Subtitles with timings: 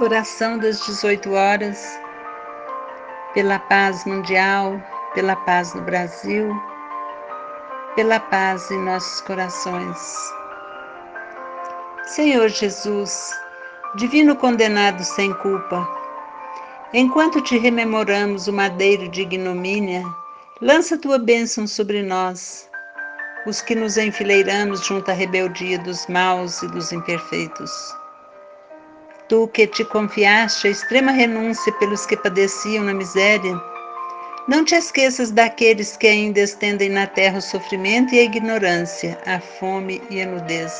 [0.00, 1.98] Oração das 18 horas,
[3.34, 4.80] pela paz mundial,
[5.12, 6.54] pela paz no Brasil,
[7.96, 9.98] pela paz em nossos corações.
[12.04, 13.32] Senhor Jesus,
[13.96, 15.88] divino condenado sem culpa,
[16.94, 20.04] enquanto te rememoramos o madeiro de ignomínia,
[20.62, 22.70] lança tua bênção sobre nós,
[23.48, 27.98] os que nos enfileiramos junto à rebeldia dos maus e dos imperfeitos.
[29.28, 33.60] Tu que te confiaste a extrema renúncia pelos que padeciam na miséria,
[34.48, 39.38] não te esqueças daqueles que ainda estendem na terra o sofrimento e a ignorância, a
[39.38, 40.72] fome e a nudez.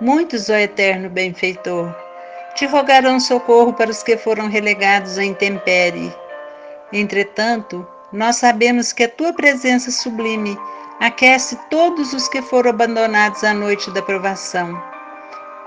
[0.00, 1.94] Muitos, ó eterno benfeitor,
[2.54, 6.10] te rogarão socorro para os que foram relegados à intempérie.
[6.94, 10.56] Entretanto, nós sabemos que a tua presença sublime
[10.98, 14.91] aquece todos os que foram abandonados à noite da provação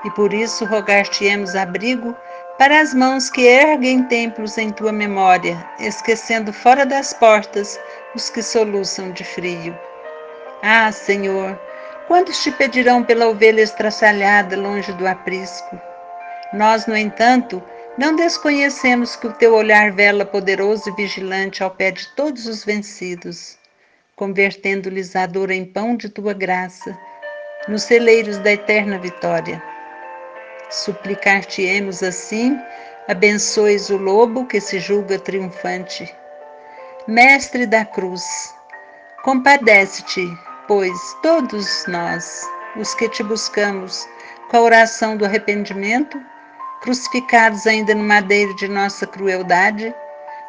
[0.06, 2.16] e por isso rogar-te-emos abrigo
[2.58, 7.78] para as mãos que erguem templos em tua memória, esquecendo fora das portas
[8.16, 9.78] os que soluçam de frio.
[10.62, 11.60] Ah, Senhor,
[12.08, 15.78] quantos te pedirão pela ovelha estraçalhada longe do aprisco?
[16.54, 17.62] Nós, no entanto,
[17.98, 22.64] não desconhecemos que o teu olhar vela poderoso e vigilante ao pé de todos os
[22.64, 23.58] vencidos,
[24.16, 26.98] convertendo-lhes a dor em pão de tua graça,
[27.68, 29.75] nos celeiros da eterna vitória.
[30.70, 32.60] Suplicar-te-emos assim,
[33.08, 36.14] abençoes o lobo que se julga triunfante.
[37.08, 38.24] Mestre da cruz,
[39.24, 40.28] compadece-te,
[40.68, 42.42] pois todos nós,
[42.76, 44.08] os que te buscamos,
[44.50, 46.20] com a oração do arrependimento,
[46.82, 49.94] crucificados ainda no madeiro de nossa crueldade,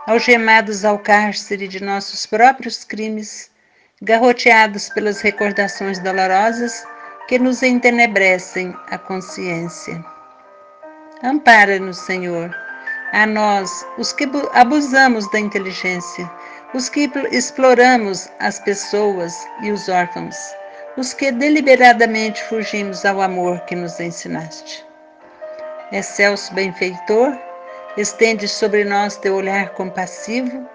[0.07, 3.51] algemados ao cárcere de nossos próprios crimes,
[4.01, 6.87] garroteados pelas recordações dolorosas,
[7.27, 10.05] que nos entenebrecem a consciência.
[11.23, 12.55] Ampara-nos, Senhor,
[13.13, 16.31] a nós, os que abusamos da inteligência,
[16.75, 20.37] os que exploramos as pessoas e os órfãos,
[20.97, 24.85] os que deliberadamente fugimos ao amor que nos ensinaste.
[25.91, 27.37] Excelso benfeitor,
[27.97, 30.69] estende sobre nós teu olhar compassivo,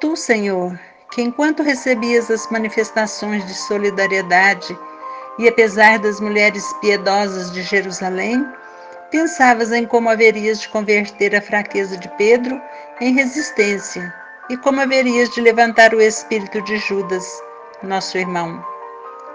[0.00, 0.78] tu, Senhor,
[1.12, 4.76] que enquanto recebias as manifestações de solidariedade
[5.38, 8.46] e apesar das mulheres piedosas de Jerusalém,
[9.10, 12.60] pensavas em como haverias de converter a fraqueza de Pedro
[13.00, 14.14] em resistência
[14.48, 17.26] e como haverias de levantar o espírito de Judas,
[17.82, 18.64] nosso irmão.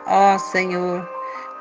[0.06, 1.08] Ó Senhor,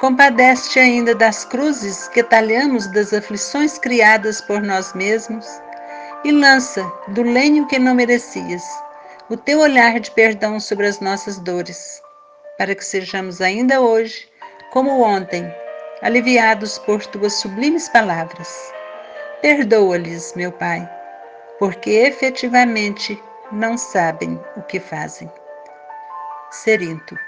[0.00, 5.46] compadece ainda das cruzes que talhamos das aflições criadas por nós mesmos
[6.24, 8.62] e lança do lenho que não merecias
[9.28, 12.00] o teu olhar de perdão sobre as nossas dores
[12.58, 14.27] para que sejamos ainda hoje,
[14.70, 15.52] como ontem,
[16.02, 18.72] aliviados por tuas sublimes palavras.
[19.40, 20.88] Perdoa-lhes, meu Pai,
[21.58, 25.30] porque efetivamente não sabem o que fazem.
[26.50, 27.27] Serinto.